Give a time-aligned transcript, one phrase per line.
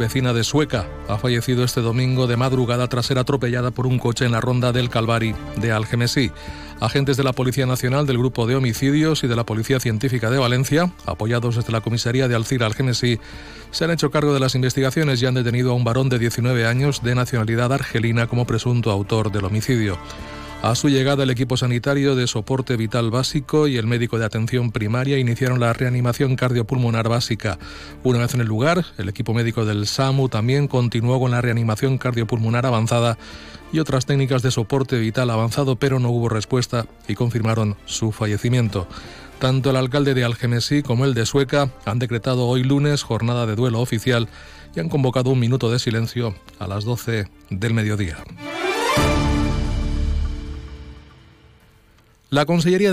[0.00, 4.24] vecina de Sueca, ha fallecido este domingo de madrugada tras ser atropellada por un coche
[4.24, 6.32] en la ronda del Calvari de Algemesí.
[6.80, 10.38] Agentes de la Policía Nacional, del Grupo de Homicidios y de la Policía Científica de
[10.38, 13.20] Valencia, apoyados desde la comisaría de Alcira Algemesí,
[13.72, 16.66] se han hecho cargo de las investigaciones y han detenido a un varón de 19
[16.66, 19.98] años de nacionalidad argelina como presunto autor del homicidio.
[20.62, 24.72] A su llegada, el equipo sanitario de soporte vital básico y el médico de atención
[24.72, 27.58] primaria iniciaron la reanimación cardiopulmonar básica.
[28.04, 31.96] Una vez en el lugar, el equipo médico del SAMU también continuó con la reanimación
[31.96, 33.16] cardiopulmonar avanzada
[33.72, 38.86] y otras técnicas de soporte vital avanzado, pero no hubo respuesta y confirmaron su fallecimiento.
[39.38, 43.56] Tanto el alcalde de Algemesí como el de Sueca han decretado hoy lunes jornada de
[43.56, 44.28] duelo oficial
[44.76, 48.18] y han convocado un minuto de silencio a las 12 del mediodía.
[52.30, 52.88] La Consellería de